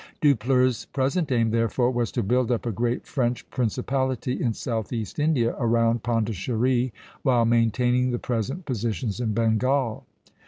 Dupleix's 0.19 0.85
present 0.85 1.31
aim, 1.31 1.51
therefore, 1.51 1.91
was 1.91 2.11
to 2.13 2.23
build 2.23 2.49
up 2.51 2.65
a 2.65 2.71
great 2.71 3.05
French 3.05 3.47
principality 3.51 4.41
in 4.41 4.51
southeast 4.51 5.19
India, 5.19 5.55
around 5.59 6.01
Pondicherry, 6.01 6.91
while 7.21 7.45
maintaining 7.45 8.09
the 8.09 8.17
present 8.17 8.65
positions 8.65 9.19
in 9.19 9.33
Bengal. 9.35 10.05